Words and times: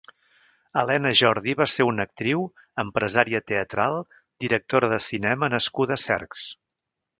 Elena 0.81 1.11
Jordi 1.19 1.53
va 1.59 1.67
ser 1.73 1.85
una 1.89 2.07
actriu, 2.09 2.41
empresària 2.85 3.43
teatral, 3.53 3.99
directora 4.47 4.91
de 4.97 5.01
cinema 5.11 5.53
nascuda 5.59 5.99
a 6.01 6.05
Cercs. 6.09 6.51